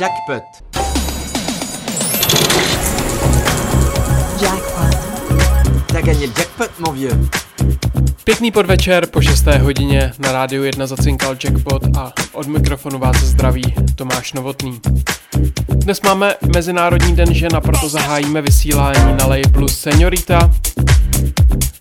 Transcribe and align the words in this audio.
Jackpot. 0.00 0.42
Jackpot. 4.40 4.96
T'as 5.86 6.02
gagné 6.02 6.26
le 6.26 6.32
jackpot, 6.36 6.70
mon 6.80 6.92
vieux. 6.92 7.12
Pěkný 8.24 8.50
podvečer 8.50 9.06
po 9.06 9.20
6. 9.20 9.46
hodině 9.46 10.12
na 10.18 10.32
rádiu 10.32 10.64
1 10.64 10.86
zacinkal 10.86 11.36
Jackpot 11.44 11.96
a 11.96 12.12
od 12.32 12.46
mikrofonu 12.46 12.98
vás 12.98 13.16
zdraví 13.16 13.74
Tomáš 13.94 14.32
Novotný. 14.32 14.80
Dnes 15.68 16.00
máme 16.00 16.34
Mezinárodní 16.54 17.16
den 17.16 17.34
žen 17.34 17.56
a 17.56 17.60
proto 17.60 17.88
zahájíme 17.88 18.42
vysílání 18.42 19.16
na 19.18 19.26
labelu 19.26 19.68
Seniorita. 19.68 20.50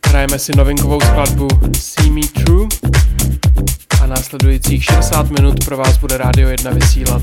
Hrajeme 0.08 0.40
si 0.40 0.52
novinkovou 0.58 1.02
skladbu 1.02 1.48
See 1.78 2.12
Me 2.12 2.22
True 2.22 2.68
následujících 4.14 4.84
60 4.84 5.30
minut 5.30 5.66
pro 5.66 5.78
vás 5.78 5.98
bude 5.98 6.18
Rádio 6.18 6.50
1 6.50 6.72
vysílat 6.72 7.22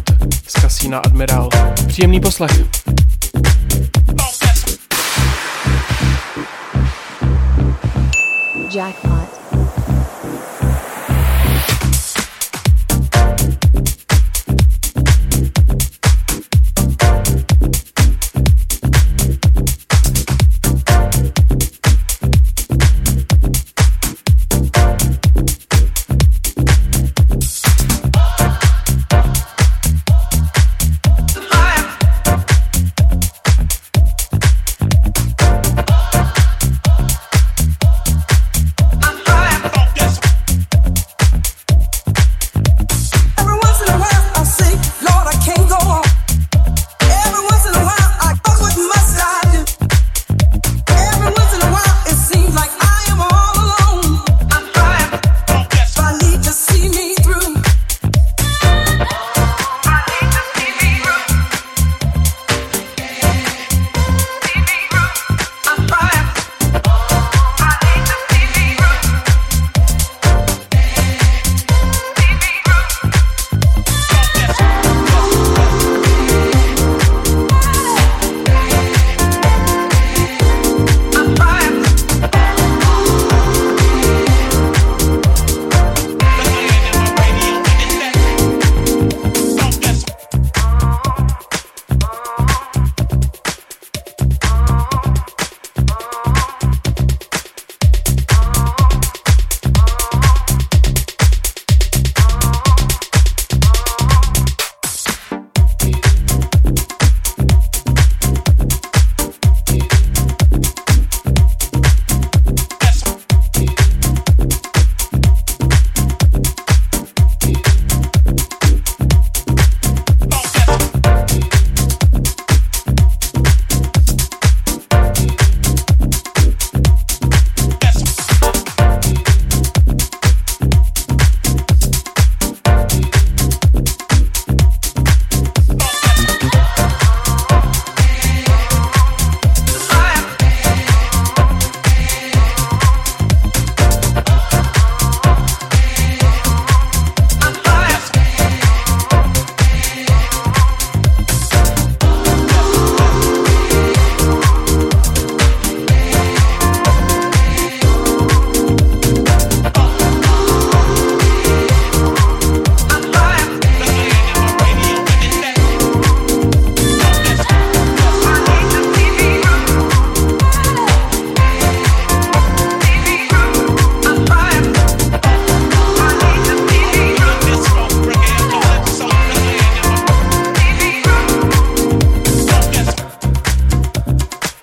z 0.48 0.60
kasína 0.60 0.98
Admiral. 0.98 1.48
Příjemný 1.86 2.20
poslech. 2.20 2.50
Jackpot. 8.74 9.09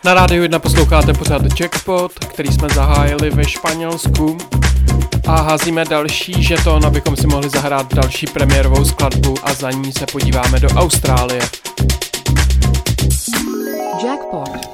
Na 0.08 0.14
rádiu 0.14 0.42
1 0.44 0.60
posloucháte 0.60 1.14
pořád 1.14 1.42
Jackpot, 1.60 2.12
který 2.20 2.52
jsme 2.52 2.70
zahájili 2.70 3.30
ve 3.30 3.46
Španělsku 3.46 4.38
a 5.28 5.42
házíme 5.42 5.86
další 5.86 6.44
žeton, 6.44 6.86
abychom 6.86 7.16
si 7.16 7.28
mohli 7.28 7.50
zahrát 7.50 7.94
další 7.94 8.26
premiérovou 8.28 8.86
skladbu 8.86 9.36
a 9.44 9.54
za 9.54 9.72
ní 9.72 9.92
se 9.92 10.06
podíváme 10.12 10.60
do 10.60 10.68
Austrálie. 10.68 11.42
Jackpot. 14.06 14.67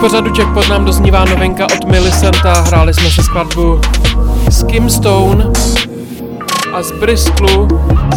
Pořadu 0.00 0.32
Jackpot 0.38 0.68
nám 0.68 0.84
doznívá 0.84 1.24
novinka 1.24 1.64
od 1.64 1.84
Millicenta, 1.84 2.52
hráli 2.52 2.94
jsme 2.94 3.10
si 3.10 3.22
skladbu 3.22 3.80
Skim 4.50 4.90
Stone 4.90 5.44
a 6.72 6.82
z 6.82 6.92
Brisklu 6.92 7.68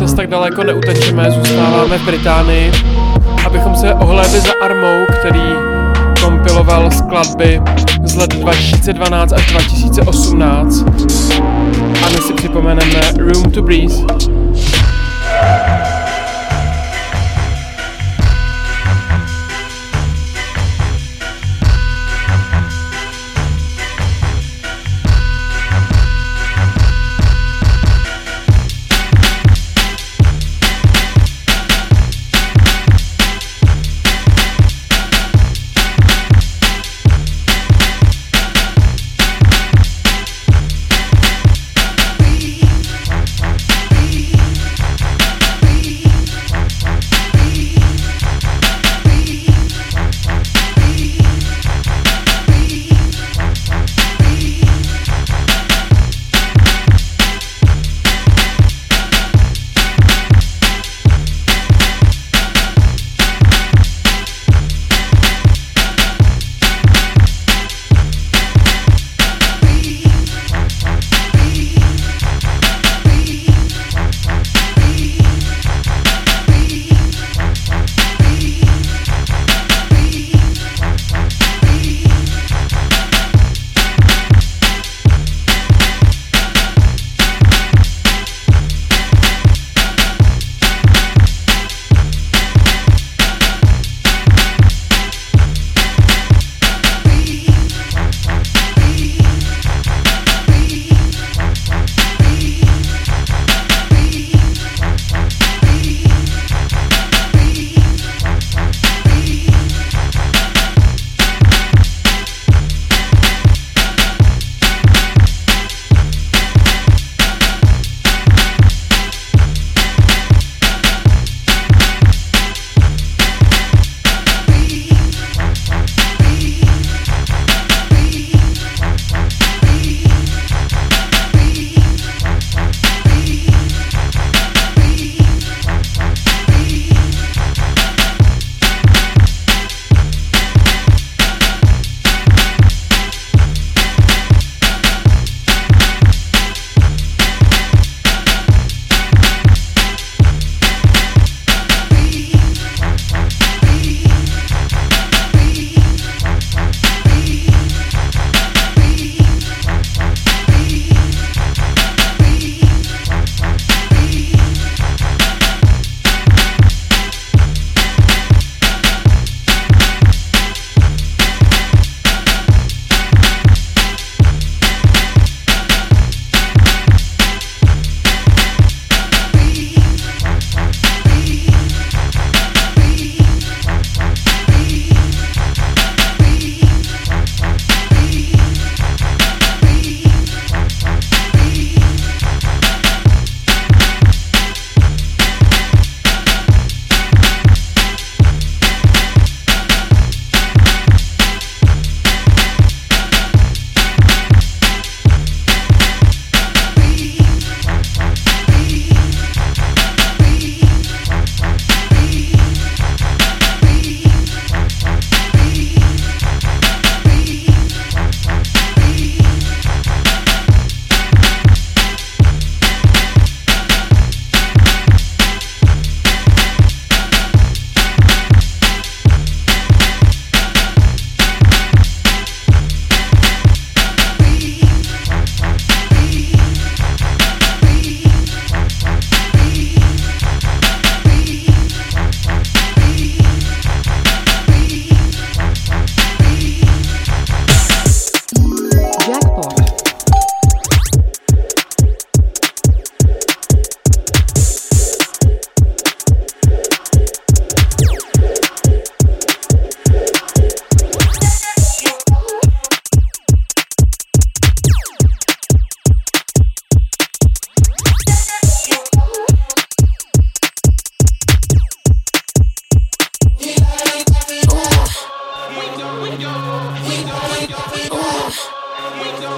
se 0.06 0.16
tak 0.16 0.28
daleko 0.28 0.64
neutečeme, 0.64 1.32
zůstáváme 1.32 1.98
v 1.98 2.06
Británii, 2.06 2.72
abychom 3.46 3.76
se 3.76 3.94
ohlédli 3.94 4.40
za 4.40 4.52
Armou, 4.62 5.06
který 5.20 5.44
kompiloval 6.22 6.92
skladby 6.92 7.62
z 8.04 8.16
let 8.16 8.30
2012 8.30 9.34
až 9.34 9.52
2018 9.52 10.86
a 12.06 12.10
my 12.10 12.18
si 12.18 12.34
připomeneme 12.34 13.02
Room 13.18 13.52
to 13.52 13.62
breathe. 13.62 14.33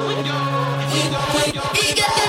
we 0.04 0.16
go, 0.24 0.38
we 0.92 1.52
go, 1.52 1.62
we 1.74 1.94
go. 1.96 2.25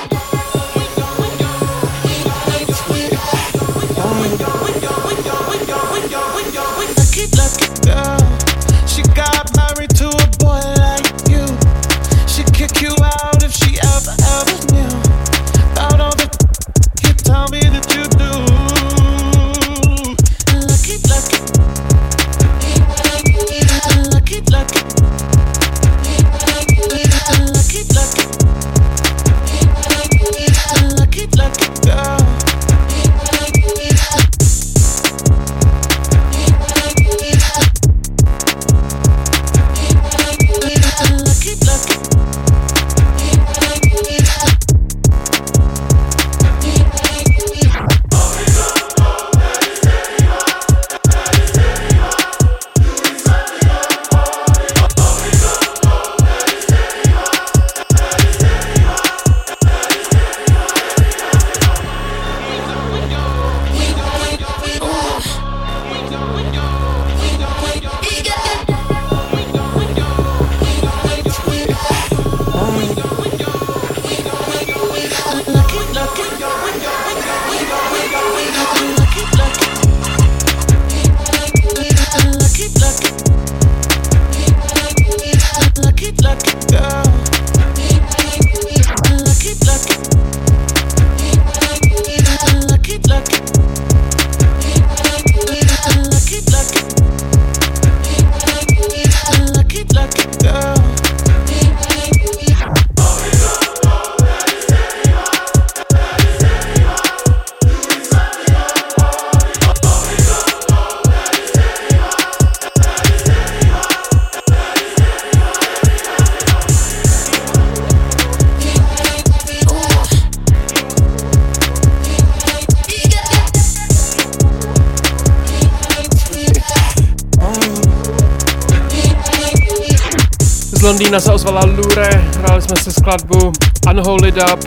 Londýna 131.06 131.20
se 131.20 131.32
ozvala 131.32 131.64
Lure, 131.64 132.08
hráli 132.38 132.62
jsme 132.62 132.76
si 132.76 132.92
skladbu 132.92 133.52
Unhold 133.90 134.24
It 134.24 134.36
Up 134.36 134.64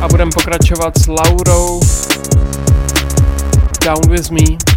a 0.00 0.08
budeme 0.08 0.30
pokračovat 0.34 0.98
s 0.98 1.06
Laurou 1.06 1.80
Down 3.84 4.10
With 4.10 4.30
Me. 4.30 4.75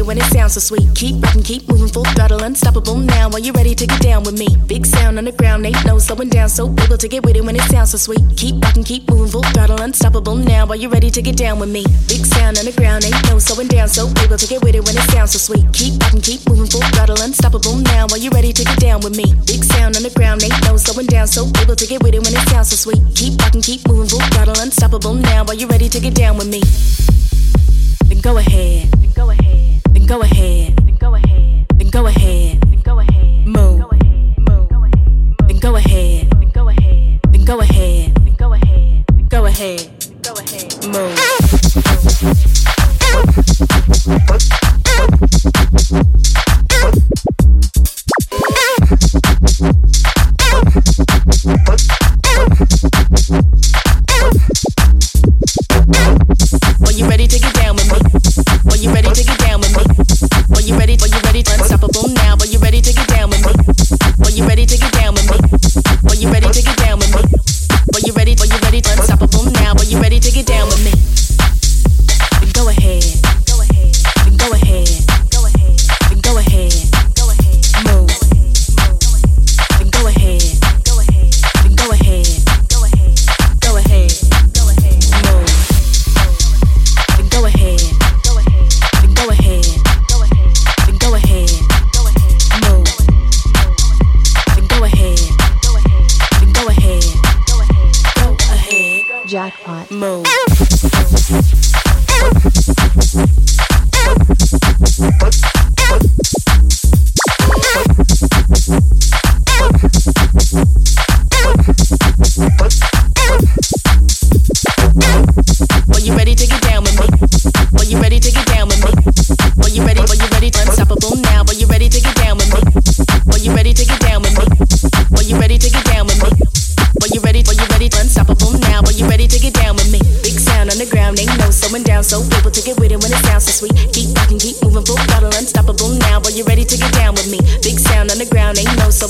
It 0.00 0.06
when 0.06 0.18
it 0.18 0.24
sounds 0.24 0.54
so 0.54 0.60
sweet. 0.60 0.88
Keep 0.94 1.22
rocking, 1.22 1.42
keep 1.42 1.68
moving, 1.68 1.88
full 1.88 2.04
throttle, 2.16 2.42
unstoppable 2.42 2.96
now. 2.96 3.30
Are 3.30 3.38
you 3.38 3.52
ready 3.52 3.74
to 3.74 3.86
get 3.86 4.00
down 4.00 4.24
with 4.24 4.38
me? 4.38 4.48
Big 4.66 4.84
sound 4.86 5.18
on 5.18 5.24
the 5.24 5.32
ground, 5.32 5.66
ain't 5.66 5.84
no 5.86 5.98
slowing 5.98 6.28
down. 6.28 6.48
So 6.48 6.66
able 6.84 6.96
to 6.96 7.08
get 7.08 7.24
with 7.24 7.36
it 7.36 7.44
when 7.44 7.56
it 7.56 7.62
sounds 7.62 7.92
so 7.92 7.98
sweet. 7.98 8.24
Keep 8.36 8.62
rocking, 8.64 8.84
keep 8.84 9.08
moving, 9.08 9.30
full 9.30 9.42
throttle, 9.54 9.80
unstoppable 9.80 10.36
now. 10.36 10.66
Are 10.66 10.76
you 10.76 10.88
ready 10.88 11.10
to 11.10 11.22
get 11.22 11.36
down 11.36 11.58
with 11.60 11.70
me? 11.70 11.84
Big 12.08 12.24
sound 12.24 12.58
on 12.58 12.64
the 12.64 12.72
ground, 12.72 13.04
ain't 13.04 13.14
no 13.28 13.38
slowing 13.38 13.68
down. 13.68 13.88
So 13.88 14.08
able 14.24 14.38
to 14.38 14.46
get 14.46 14.62
with 14.64 14.74
it 14.74 14.84
when 14.84 14.96
it 14.96 15.06
sounds 15.12 15.32
so 15.32 15.38
sweet. 15.38 15.66
Keep 15.72 16.00
rocking, 16.02 16.22
keep 16.22 16.48
moving, 16.48 16.66
full 16.66 16.86
throttle, 16.94 17.20
unstoppable 17.20 17.76
now. 17.76 18.06
Are 18.10 18.18
you 18.18 18.30
ready 18.30 18.52
to 18.52 18.64
get 18.64 18.78
down 18.80 19.00
with 19.00 19.16
me? 19.16 19.26
Big 19.46 19.62
sound 19.64 19.96
on 19.96 20.02
the 20.02 20.10
ground, 20.10 20.42
ain't 20.42 20.56
no 20.64 20.76
slowing 20.76 21.06
down. 21.06 21.26
So 21.26 21.46
to 21.46 21.86
get 21.86 22.02
with 22.02 22.14
it 22.14 22.22
when 22.24 22.34
it 22.34 22.48
sounds 22.48 22.70
so 22.70 22.76
sweet. 22.76 23.02
Keep 23.14 23.40
rocking, 23.40 23.62
keep 23.62 23.86
moving, 23.86 24.08
full 24.08 24.20
throttle, 24.32 24.58
unstoppable 24.60 25.14
now. 25.14 25.44
Are 25.46 25.54
you 25.54 25.66
ready 25.68 25.88
to 25.88 26.00
get 26.00 26.14
down 26.14 26.36
with 26.36 26.48
me? 26.48 26.60
Then 28.08 28.20
go 28.20 28.38
ahead. 28.38 28.90
Then 28.92 29.12
go 29.12 29.30
ahead 29.30 29.49
go 30.10 30.22
ahead. 30.22 30.76
Then 30.76 30.96
go 30.96 31.14
ahead. 31.14 31.66
Then 31.76 31.88
go 31.90 32.06
ahead. 32.06 32.60
Then 32.62 32.80
go 32.80 32.98
ahead. 32.98 33.46
Move. 33.46 33.78
Then 35.46 35.58
go 35.60 35.76
ahead. 35.76 36.30
Then 36.32 36.50
go 36.50 36.66
ahead. 36.68 37.22
Then 37.30 37.44
go 37.44 37.60
ahead. 37.60 38.14
Then 38.24 38.34
go 38.34 38.50
ahead. 38.50 39.28
Go 39.28 39.46
ahead. 39.46 39.88
Go 40.22 40.34
ahead. 40.34 40.86
Move. 40.88 41.14
Ah! 41.16 42.59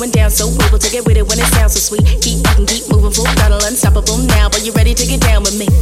going 0.00 0.10
down, 0.12 0.30
so 0.30 0.48
we 0.48 0.64
will 0.72 0.78
take 0.78 0.94
it 0.94 1.04
with 1.04 1.18
it 1.18 1.28
when 1.28 1.38
it 1.38 1.44
sounds 1.52 1.74
so 1.74 1.94
sweet. 1.94 2.22
Keep 2.22 2.46
fucking, 2.46 2.64
keep 2.64 2.88
moving, 2.88 3.10
full 3.10 3.26
throttle, 3.36 3.60
unstoppable 3.64 4.16
now. 4.16 4.48
Are 4.48 4.58
you 4.58 4.72
ready 4.72 4.94
to 4.94 5.06
get 5.06 5.20
down 5.20 5.42
with 5.42 5.58
me? 5.58 5.79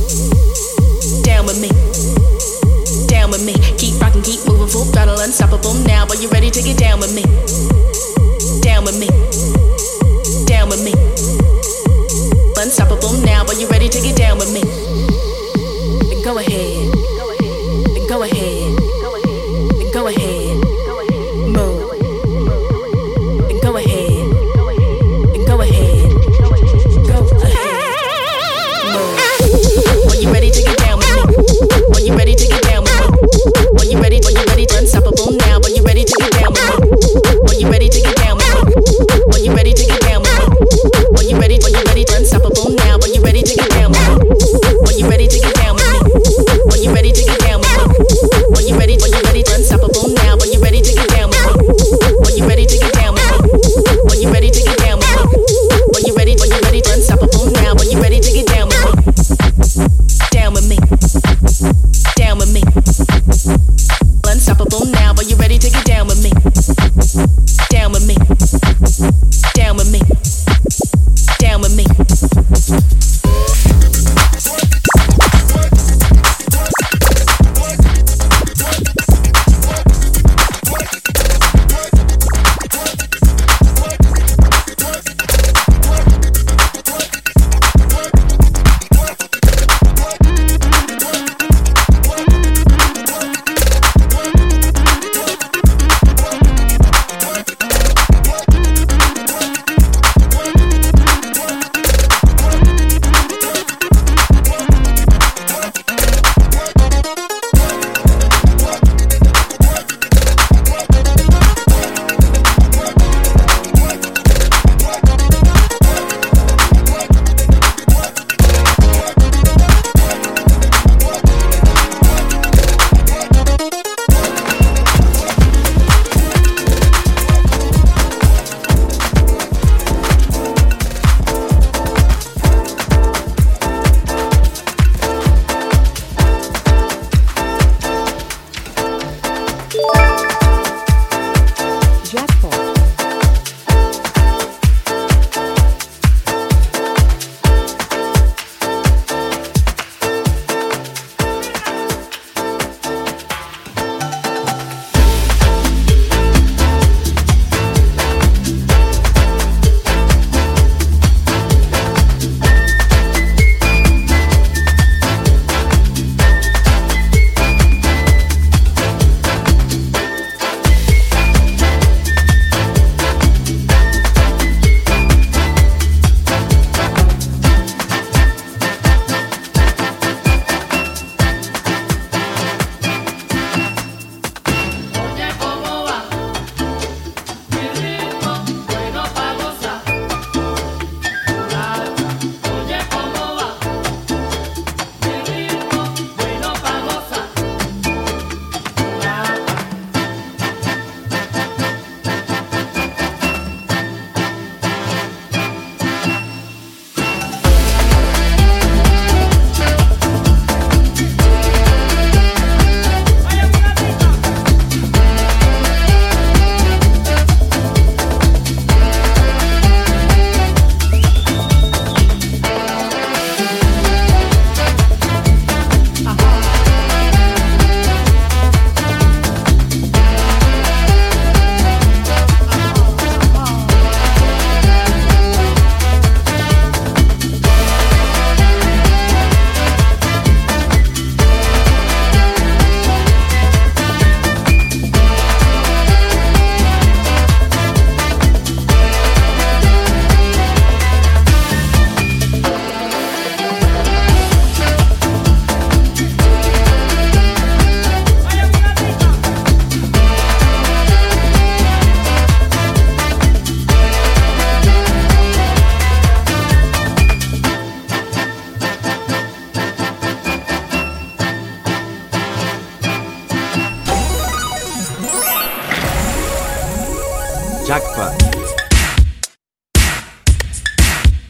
Jackpot. 277.69 278.37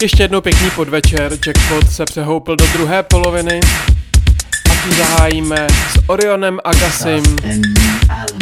Ještě 0.02 0.22
jednou 0.22 0.40
pěkný 0.40 0.70
podvečer, 0.70 1.32
Jackpot 1.46 1.92
se 1.92 2.04
přehoupil 2.04 2.56
do 2.56 2.66
druhé 2.66 3.02
poloviny 3.02 3.60
a 4.70 4.82
tu 4.82 4.94
zahájíme 4.94 5.66
s 5.92 5.98
Orionem 6.06 6.58
Agasim 6.64 7.36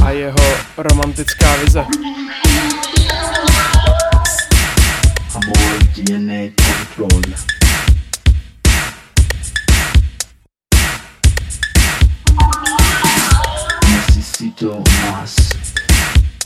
a 0.05 0.11
jeho 0.11 0.57
romantická 0.77 1.57
vize. 1.57 1.87
Necesito 13.89 14.83
más. 15.11 15.66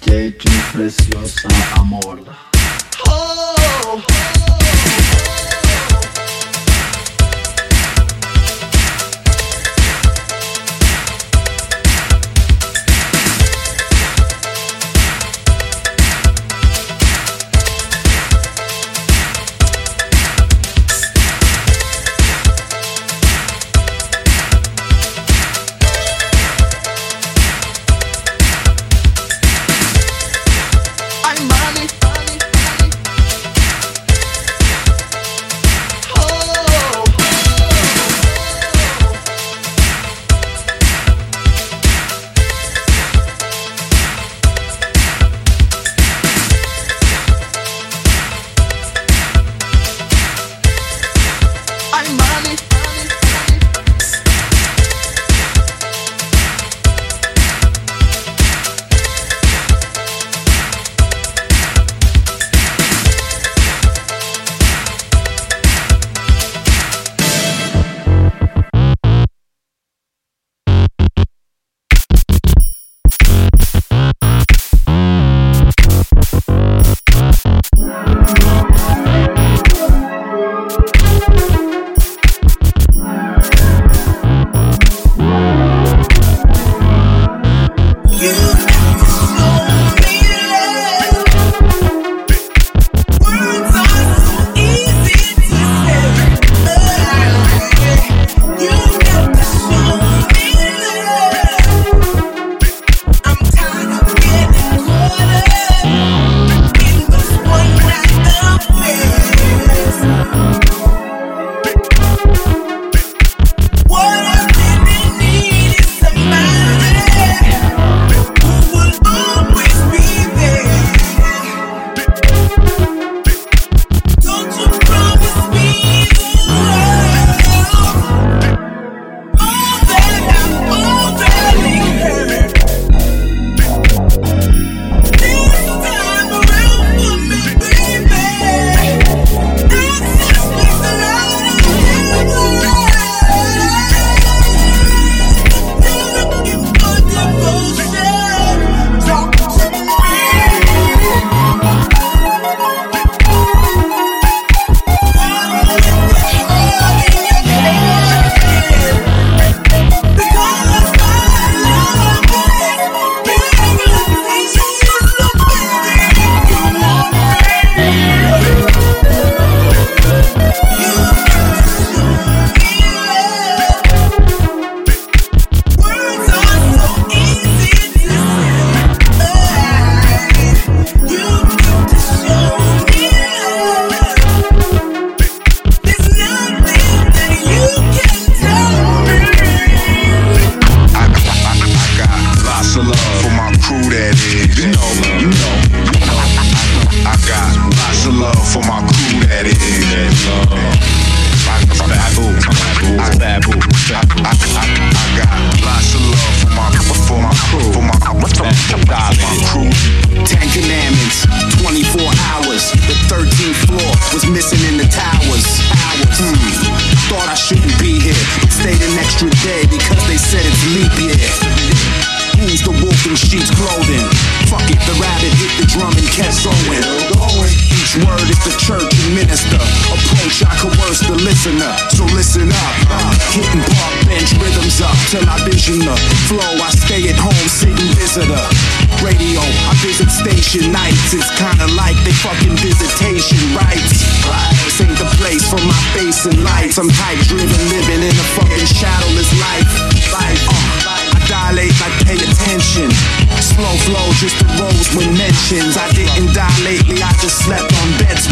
Que 0.00 0.30
tu 0.32 0.48
preciosa 0.72 1.48
amor. 1.76 2.20
Oh, 3.06 3.54
oh. 3.86 4.59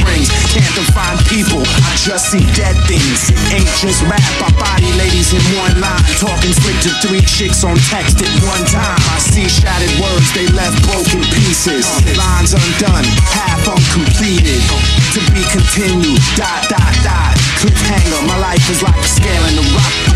strings. 0.08 0.28
Can't 0.52 0.74
define 0.74 1.18
people, 1.28 1.60
I 1.84 1.92
just 1.96 2.32
see 2.32 2.44
dead 2.56 2.76
things. 2.88 3.30
Ain't 3.52 3.68
just 3.76 4.02
rap, 4.08 4.22
I 4.40 4.48
body 4.56 4.90
ladies 4.96 5.32
in 5.32 5.42
one 5.56 5.76
line. 5.80 6.02
Talking 6.16 6.52
straight 6.52 6.80
to 6.88 6.92
three 7.04 7.20
chicks 7.22 7.64
on 7.64 7.76
text 7.92 8.20
at 8.24 8.32
one 8.44 8.64
time. 8.64 8.98
I 9.12 9.18
see 9.20 9.48
shattered 9.48 9.92
words, 10.00 10.32
they 10.32 10.48
left 10.56 10.80
broken 10.88 11.22
pieces. 11.36 11.84
Lines 12.16 12.54
undone, 12.56 13.04
half 13.28 13.68
uncompleted. 13.68 14.62
To 15.14 15.20
be 15.32 15.44
continued, 15.52 16.20
dot, 16.36 16.68
dot, 16.68 16.94
dot. 17.04 17.36
Cliffhanger, 17.60 18.26
my 18.26 18.38
life 18.38 18.64
is 18.70 18.82
like 18.82 19.02
scaling 19.04 19.56
the 19.56 19.66
rock 19.74 20.07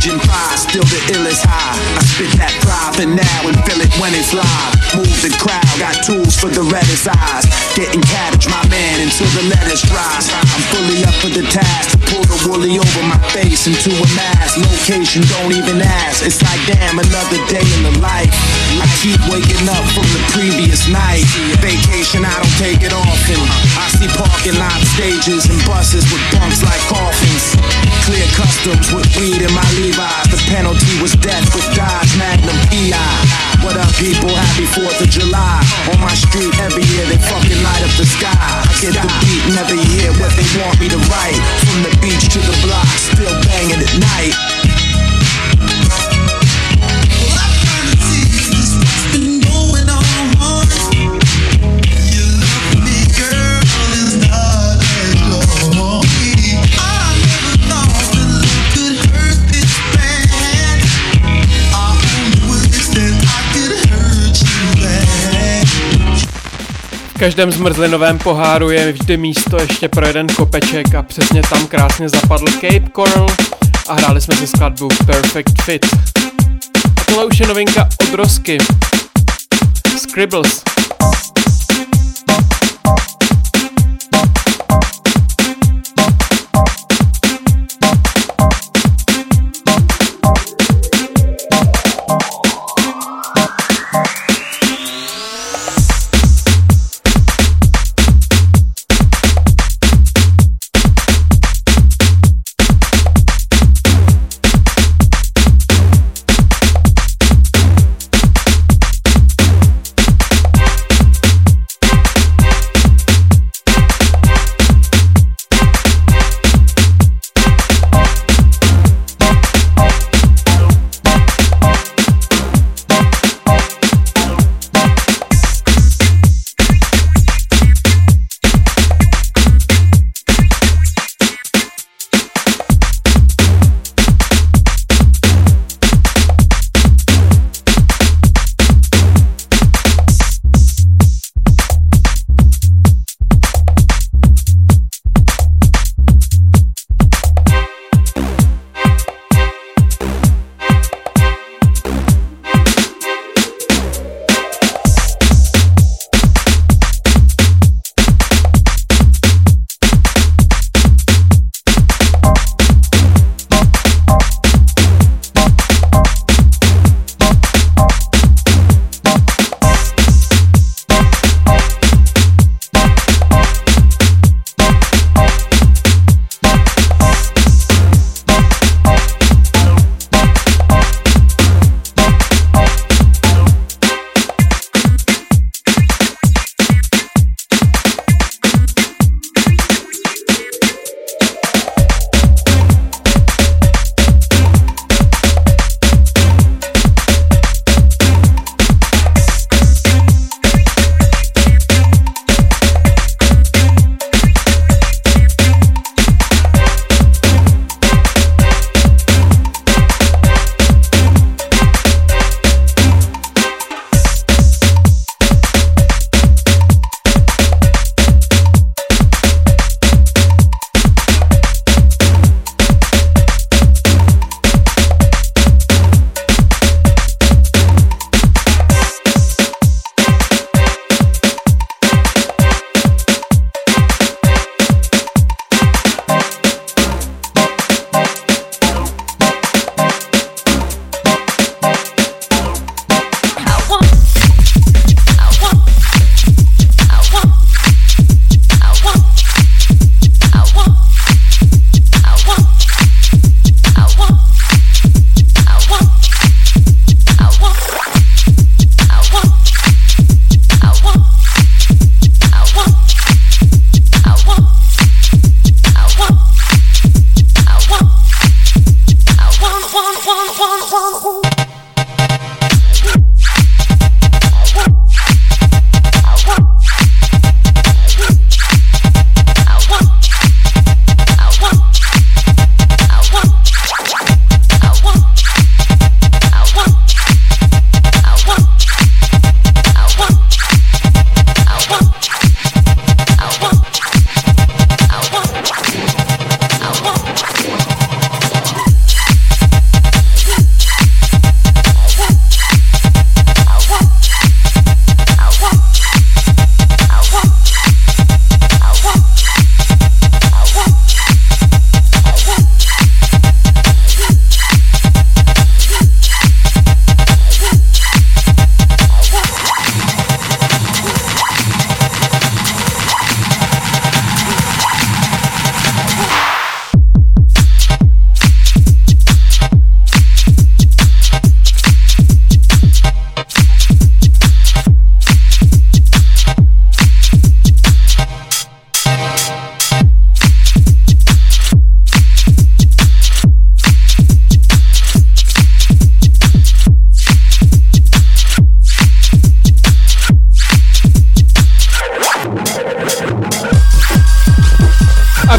feel 0.00 0.82
the 0.88 1.00
illest 1.12 1.44
high. 1.44 1.76
I 1.98 2.02
spit 2.04 2.32
that 2.40 2.52
profit 2.64 3.08
now 3.08 3.40
and 3.44 3.56
feel 3.68 3.80
it 3.80 3.92
when 4.00 4.14
it's 4.16 4.32
live. 4.32 4.72
Move 4.96 5.12
the 5.20 5.28
crowd, 5.36 5.68
got 5.76 6.00
tools 6.04 6.36
for 6.36 6.48
the 6.48 6.62
reddest 6.64 7.08
eyes. 7.08 7.44
Getting 7.76 8.00
cabbage, 8.00 8.48
my 8.48 8.62
man, 8.68 9.04
until 9.04 9.28
the 9.36 9.52
lettuce 9.52 9.82
dries. 9.84 10.32
I'm 10.32 10.62
fully 10.72 11.04
up 11.04 11.14
for 11.20 11.28
the 11.28 11.44
task 11.48 12.01
pull 12.12 12.24
the 12.28 12.38
woolly 12.44 12.76
over 12.76 13.02
my 13.08 13.16
face 13.32 13.64
into 13.64 13.88
a 13.88 14.06
mask. 14.12 14.60
Location, 14.60 15.24
don't 15.32 15.52
even 15.56 15.80
ask. 15.80 16.20
It's 16.20 16.44
like 16.44 16.60
damn, 16.68 17.00
another 17.00 17.40
day 17.48 17.64
in 17.64 17.88
the 17.88 17.94
life. 18.04 18.28
I 18.76 18.86
keep 19.00 19.16
waking 19.32 19.64
up 19.72 19.84
from 19.96 20.04
the 20.12 20.20
previous 20.36 20.84
night. 20.92 21.24
Vacation, 21.64 22.28
I 22.28 22.36
don't 22.36 22.56
take 22.60 22.84
it 22.84 22.92
often. 22.92 23.40
I 23.80 23.88
see 23.96 24.08
parking 24.12 24.60
lot 24.60 24.76
stages 24.92 25.48
and 25.48 25.56
buses 25.64 26.04
with 26.12 26.22
bunks 26.36 26.60
like 26.60 26.82
coffins. 26.92 27.56
Clear 28.04 28.28
customs 28.36 28.92
with 28.92 29.08
weed 29.16 29.40
in 29.40 29.52
my 29.56 29.64
Levi's. 29.80 30.28
The 30.28 30.40
penalty 30.52 30.92
was 31.00 31.16
death 31.16 31.48
with 31.56 31.64
Dodge 31.72 32.12
Magnum 32.20 32.58
PI. 32.68 33.51
What 33.62 33.76
up, 33.76 33.94
people? 33.94 34.34
Happy 34.34 34.66
4th 34.66 35.00
of 35.00 35.08
July. 35.08 35.62
On 35.94 36.00
my 36.00 36.12
street 36.14 36.50
every 36.58 36.82
year, 36.82 37.06
they 37.06 37.16
fucking 37.16 37.62
light 37.62 37.82
up 37.86 37.94
the 37.94 38.04
sky. 38.04 38.34
I 38.34 38.66
get 38.82 38.90
the 38.90 39.06
beat, 39.22 39.54
never 39.54 39.78
hear 39.78 40.10
what 40.18 40.34
they 40.34 40.46
want 40.58 40.80
me 40.80 40.88
to 40.88 40.98
write. 41.06 41.38
From 41.70 41.86
the 41.86 41.94
beach 42.02 42.26
to 42.34 42.40
the 42.40 42.58
block, 42.66 42.86
still 42.98 43.30
banging 43.46 43.78
at 43.78 43.94
night. 44.02 44.51
Každém 67.22 67.52
zmrzlinovém 67.52 68.18
poháru 68.18 68.70
je 68.70 68.92
vždy 68.92 69.16
místo 69.16 69.60
ještě 69.60 69.88
pro 69.88 70.06
jeden 70.06 70.26
kopeček 70.26 70.94
a 70.94 71.02
přesně 71.02 71.42
tam 71.42 71.66
krásně 71.66 72.08
zapadl 72.08 72.46
Cape 72.46 72.90
Coral 72.96 73.26
a 73.88 73.94
hráli 73.94 74.20
jsme 74.20 74.36
si 74.36 74.46
skladbu 74.46 74.88
Perfect 75.06 75.62
Fit. 75.62 75.86
A 77.00 77.04
tohle 77.04 77.24
už 77.24 77.40
je 77.40 77.46
novinka 77.46 77.88
od 78.02 78.14
Rosky. 78.14 78.58
Scribbles. 79.96 80.62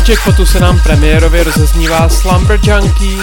Jackpotu 0.08 0.46
se 0.46 0.60
nám 0.60 0.80
premiérově 0.80 1.44
rozeznívá 1.44 2.10
Slumber 2.10 2.60
Junkie. 2.64 3.18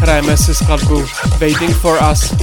Hrajeme 0.00 0.36
si 0.36 0.54
skladbu 0.54 1.04
Waiting 1.40 1.76
for 1.76 1.98
Us. 2.12 2.34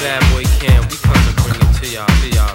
bad 0.00 0.22
boy 0.32 0.44
Cam, 0.58 0.82
we 0.88 0.96
come 0.96 1.14
to 1.14 1.42
bring 1.42 1.56
it 1.56 1.74
to 1.76 1.86
y'all, 1.88 2.06
to 2.06 2.28
y'all. 2.30 2.53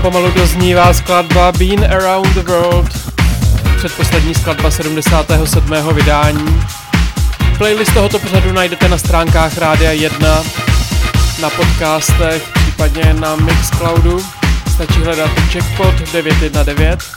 Nám 0.00 0.12
pomalu 0.12 0.30
doznívá 0.30 0.94
skladba 0.94 1.52
Been 1.52 1.84
Around 1.84 2.34
the 2.34 2.40
World, 2.40 3.12
předposlední 3.76 4.34
skladba 4.34 4.70
77. 4.70 5.70
vydání. 5.92 6.62
Playlist 7.58 7.94
tohoto 7.94 8.18
pořadu 8.18 8.52
najdete 8.52 8.88
na 8.88 8.98
stránkách 8.98 9.58
Rádia 9.58 9.92
1, 9.92 10.42
na 11.42 11.50
podcastech, 11.50 12.42
případně 12.54 13.14
na 13.14 13.36
Mixcloudu. 13.36 14.24
Stačí 14.74 15.00
hledat 15.00 15.30
Jackpot 15.54 16.12
919 16.12 17.12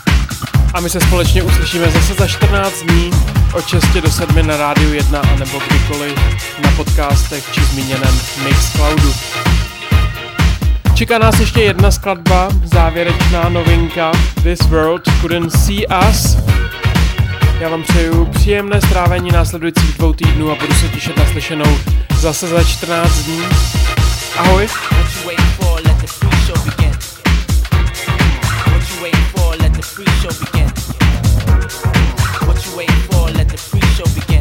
a 0.74 0.80
my 0.80 0.90
se 0.90 1.02
společně 1.02 1.44
uslyšíme 1.44 1.92
zase 1.92 2.14
za 2.14 2.28
14 2.28 2.82
dní 2.84 3.12
od 3.54 3.68
6 3.68 3.86
do 3.94 4.12
7 4.12 4.48
na 4.48 4.58
Rádiu 4.58 4.94
1 4.94 5.20
a 5.20 5.36
nebo 5.40 5.62
kdykoliv 5.68 6.16
na 6.64 6.72
podcastech 6.72 7.44
či 7.52 7.62
zmíněném 7.64 8.20
Mixcloudu. 8.44 9.14
Čeká 10.96 11.18
nás 11.18 11.40
ještě 11.40 11.62
jedna 11.62 11.92
skladba, 11.92 12.50
závěrečná 12.64 13.50
novinka 13.50 14.12
This 14.44 14.62
World 14.62 15.02
Couldn't 15.22 15.52
See 15.52 15.88
Us. 16.10 16.38
Já 17.60 17.70
vám 17.70 17.84
přeju 17.84 18.26
příjemné 18.26 18.82
strávení 18.82 19.32
následujících 19.32 19.98
dvou 19.98 20.14
týdnů 20.14 20.52
a 20.52 20.56
budu 20.56 20.74
se 20.74 20.90
těšit 20.90 21.18
na 21.18 21.26
slyšenou 21.26 21.78
zase 22.16 22.48
za 22.48 22.64
14 22.64 23.20
dní. 23.20 23.44
Ahoj! 24.38 24.68
What 24.68 24.94
you 32.66 32.76
waiting 32.76 32.96
for? 33.12 33.30
Let 33.38 33.48
the 33.48 33.58
free 33.58 33.88
show 33.96 34.10
begin. 34.16 34.33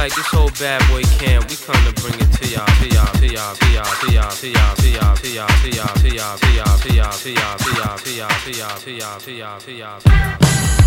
Like 0.00 0.14
this 0.14 0.26
whole 0.28 0.48
bad 0.58 0.80
boy 0.88 1.02
camp. 1.20 1.44
We 1.50 1.56
come 1.56 1.76
to 1.84 1.92
bring 2.00 2.14
it 2.14 2.32
to 2.40 2.48
y'all, 2.48 2.64
to 2.80 2.88
y'all, 2.88 3.12
to 3.20 3.26
y'all, 3.28 3.54
to 3.54 3.66
y'all, 3.68 3.92
to 4.00 4.10
y'all, 4.10 4.32
to 4.34 4.48
y'all, 4.48 4.74
to 4.74 4.88
y'all, 4.88 5.16
to 5.16 5.28
y'all, 5.28 5.56
to 5.56 5.68
y'all, 5.68 5.98
to 5.98 6.08
y'all, 6.08 6.38
to 6.38 6.54
y'all, 6.56 6.78
to 6.78 6.92
y'all, 6.94 7.18
to 7.18 7.30
y'all, 7.30 7.58
to 7.58 7.70
y'all, 7.76 7.98
to 7.98 8.10
y'all, 8.10 8.38
to 8.38 8.50
y'all, 8.50 8.78
to 8.80 8.92
y'all, 8.92 9.60
to 9.60 9.72
y'all, 9.72 10.00
to 10.00 10.12
y'all. 10.12 10.79